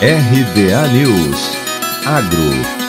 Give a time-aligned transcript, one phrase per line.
[0.00, 1.56] RBA News.
[2.04, 2.85] Agro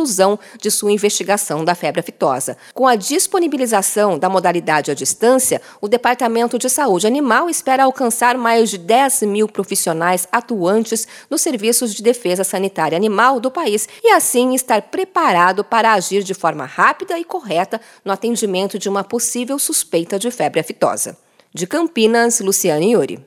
[0.61, 2.57] de sua investigação da febre aftosa.
[2.75, 8.71] Com a disponibilização da modalidade à distância, o Departamento de Saúde Animal espera alcançar mais
[8.71, 14.55] de 10 mil profissionais atuantes nos serviços de defesa sanitária animal do país e, assim,
[14.55, 20.19] estar preparado para agir de forma rápida e correta no atendimento de uma possível suspeita
[20.19, 21.17] de febre aftosa.
[21.55, 23.23] De Campinas, Luciane Yuri.